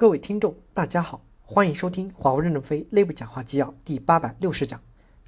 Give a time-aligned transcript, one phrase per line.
[0.00, 4.80] 各位听众，大家好，欢迎收听华为任正非内部讲话纪要第八百六十讲，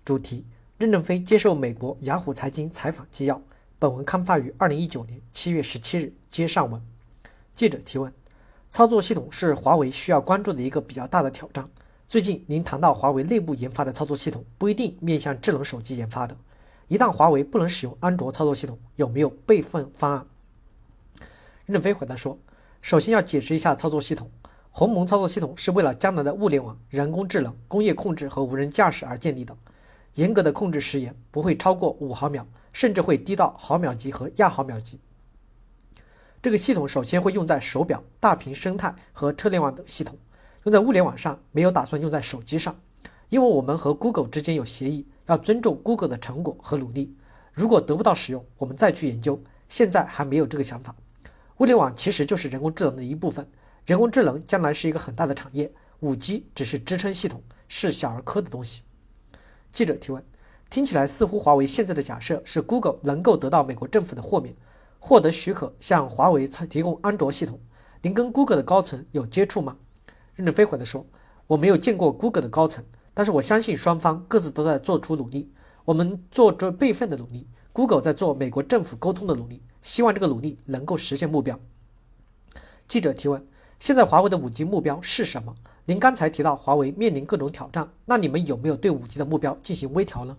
[0.04, 0.46] 主题：
[0.78, 3.42] 任正非接受美国雅虎财经采访纪要。
[3.80, 6.80] 本文刊发于二零一九年七月十七日，接上文。
[7.52, 8.12] 记者提问：
[8.70, 11.68] 操作系统是华为需要关注的一个比较大的挑战。
[12.06, 16.36] 最近您谈到华为内部研发的操作系统不一定面向智能手机研发的，
[16.86, 20.26] 一旦华为不能使用安卓操作系统，有没有备份方案？
[21.66, 22.38] 任正非回答说：
[22.80, 24.30] 首先要解释一下操作系统。
[24.72, 29.56] 鸿蒙操作系统是为了将来的物联网、人工智能、工业控制和无人驾驶而建立的。
[30.14, 34.98] 严格的控制时延不会超过五毫秒，甚至会低到毫秒级和亚毫秒级。
[36.40, 40.16] 这个系统首先会用在手表、大屏生态和车联网等系统，
[40.64, 42.74] 用在物联网上没有打算用在手机上，
[43.28, 47.14] 因为我们和 Google 之间有协议，要尊重 Google 的成果和努力。
[47.52, 49.42] 如果得不到使用，我们再去研究。
[49.68, 50.94] 现在还没有这个想法。
[51.58, 53.46] 物联网其实就是人工智能的一部分。
[53.90, 55.68] 人工智能将来是一个很大的产业
[56.00, 58.82] ，5G 只是支撑系统，是小儿科的东西。
[59.72, 60.24] 记者提问：
[60.70, 64.54] 听起来似乎华为现在的假设是 Google 能够得到美国政府的豁免，
[65.00, 67.58] 获得许可向华为提供安卓系统。
[68.00, 69.76] 您跟 Google 的高层有接触吗？
[70.36, 71.04] 任正非回答说：
[71.48, 75.50] 我没有见过 Google 的高层，但是我相信双方各自都在做出努力。
[75.84, 81.58] 我们做着备份的努力，Google 在做美国政府沟通的努力，希望这个努力能够实现目标。
[82.86, 83.44] 记者提问。
[83.80, 85.56] 现在华为的五 G 目标是什么？
[85.86, 90.36] 您刚才提到华为面临各种挑战，那你们有没有对五 G 的目标进行微调呢？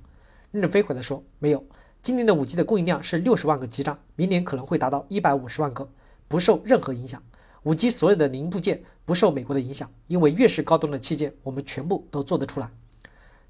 [0.51, 1.65] 任正非回答说，没有。
[2.03, 5.89] 今年的五 G 的供应量是六十万个基站，明年可能会达到一百五十万个，
[6.27, 7.19] 不受任何影响。
[7.63, 12.69] 五 G 所有的零部件不受美国的影响，因为越是高端的器件，我们全部都做得出来。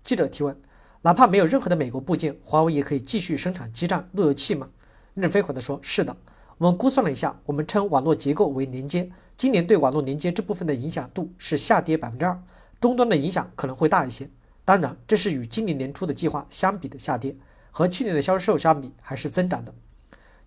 [0.06, 0.56] 记者提问，
[1.02, 4.70] 哪怕没有任何的美国部件，华为也可以继续生产基站路由器吗？
[5.16, 6.16] 任正非回答说，是的。
[6.62, 9.10] 我们估算了一下，我们称网络结构为连接。
[9.36, 12.40] 今年对网络连接这部分的影响度是下跌百分之二，
[12.80, 14.30] 终端的影响可能会大一些。
[14.64, 17.36] 当然，这是与今年年初的计划相比的下跌，
[17.72, 19.74] 和去年的销售相比还是增长的。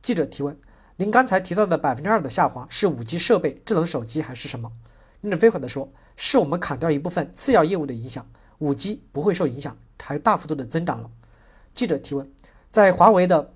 [0.03, 0.57] 记者提问：
[0.95, 4.71] 您刚才提到的百分之二的下滑是五 G 设备、智能手机还是什么？
[5.21, 8.25] 任正非回答说：是我们砍掉一部分次要业务的影响，
[8.59, 11.11] 五 G 不会受影响，还大幅度的增长了。
[11.75, 12.31] 记者提问：
[12.71, 13.54] 在华为的。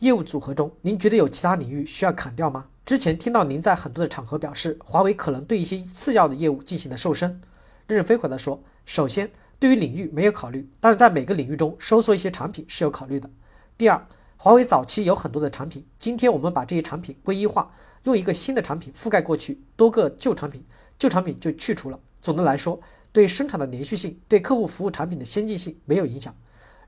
[0.00, 2.66] 业务组合中，您觉得有其他领域需要砍掉吗？
[2.84, 7.40] 之前听到您在很多的场合表示，华为可能对一些次要的业务进行了瘦身。
[7.86, 13.30] 任正非回答说：首先，对于领域没有考虑，但是在每个领域中收缩一些产品是有考虑的。
[13.78, 14.06] 第二，
[14.36, 17.70] 华为早期有很多的产品，今天我们把这些产品归一化，
[18.02, 20.62] 用一个新的产品覆盖过去，多个旧产品，
[20.98, 21.98] 旧产品就去除了。
[22.20, 22.78] 总的来说，
[23.12, 26.34] 对生产的连续性，对客户服务产品的先进性没有影响。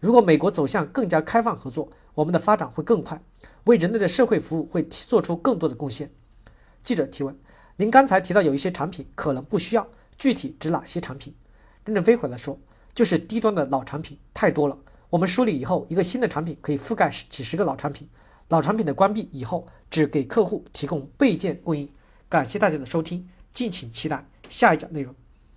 [0.06, 3.20] 如果美国走向更加开放合作，我们的发展会更快，
[3.64, 6.08] 为人类的社会服务会做出更多的贡献。
[6.84, 7.36] 记者提问：
[7.74, 9.84] 您刚才提到有一些产品可能不需要，
[10.16, 11.34] 具体指哪些产品？
[11.84, 12.56] 任正非回答说：
[12.94, 14.78] 就是低端的老产品太多了。
[15.10, 18.08] 我们梳理以后，一个新的产品可以覆盖几十个老产品，
[18.50, 21.88] 老产品的关闭以后，只给客户提供备件供应。
[22.28, 25.12] 感谢大家的收听，敬请期待下一讲内容。